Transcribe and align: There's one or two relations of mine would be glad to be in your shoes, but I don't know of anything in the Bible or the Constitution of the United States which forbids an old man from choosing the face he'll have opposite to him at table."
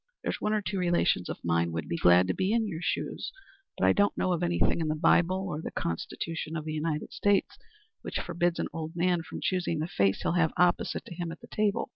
There's 0.23 0.41
one 0.41 0.51
or 0.51 0.63
two 0.63 0.79
relations 0.79 1.29
of 1.29 1.37
mine 1.45 1.71
would 1.73 1.87
be 1.87 1.95
glad 1.95 2.25
to 2.27 2.33
be 2.33 2.53
in 2.53 2.65
your 2.67 2.81
shoes, 2.81 3.31
but 3.77 3.85
I 3.85 3.93
don't 3.93 4.17
know 4.17 4.33
of 4.33 4.41
anything 4.41 4.81
in 4.81 4.87
the 4.87 4.95
Bible 4.95 5.45
or 5.47 5.61
the 5.61 5.69
Constitution 5.69 6.55
of 6.57 6.65
the 6.65 6.73
United 6.73 7.13
States 7.13 7.55
which 8.01 8.17
forbids 8.19 8.57
an 8.57 8.67
old 8.73 8.95
man 8.95 9.21
from 9.21 9.41
choosing 9.43 9.77
the 9.77 9.87
face 9.87 10.23
he'll 10.23 10.31
have 10.31 10.53
opposite 10.57 11.05
to 11.05 11.13
him 11.13 11.31
at 11.31 11.37
table." 11.51 11.89